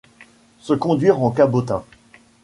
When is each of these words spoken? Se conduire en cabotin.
Se 0.61 0.73
conduire 0.73 1.17
en 1.21 1.29
cabotin. 1.29 1.83